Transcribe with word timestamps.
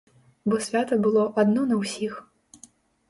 Бо 0.53 0.61
свята 0.67 0.97
было 1.03 1.25
адно 1.43 1.67
на 1.73 1.81
ўсіх. 1.83 2.13